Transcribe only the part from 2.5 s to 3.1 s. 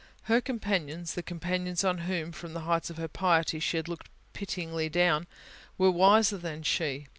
the heights of her